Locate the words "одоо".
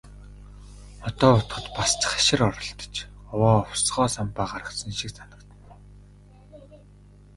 1.07-1.31